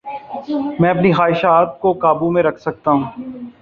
[0.79, 3.03] میں اپنی خواہشات کو قابو میں رکھ سکتا ہوں